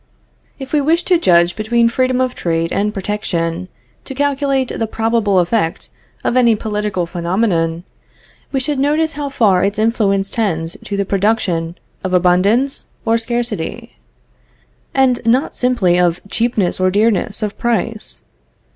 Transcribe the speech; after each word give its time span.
If 0.57 0.73
we 0.73 0.81
wish 0.81 1.03
to 1.03 1.19
judge 1.19 1.55
between 1.55 1.87
freedom 1.87 2.19
of 2.21 2.33
trade 2.33 2.73
and 2.73 2.91
protection, 2.91 3.67
to 4.05 4.15
calculate 4.15 4.69
the 4.79 4.87
probable 4.87 5.37
effect 5.37 5.91
of 6.23 6.35
any 6.35 6.55
political 6.55 7.05
phenomenon, 7.05 7.83
we 8.51 8.59
should 8.59 8.79
notice 8.79 9.11
how 9.11 9.29
far 9.29 9.63
its 9.63 9.77
influence 9.77 10.31
tends 10.31 10.75
to 10.85 10.97
the 10.97 11.05
production 11.05 11.77
of 12.03 12.13
abundance 12.13 12.87
or 13.05 13.19
scarcity, 13.19 13.95
and 14.91 15.23
not 15.23 15.55
simply 15.55 15.99
of 15.99 16.19
cheapness 16.27 16.79
or 16.79 16.89
dearness 16.89 17.43
of 17.43 17.55
price. 17.59 18.23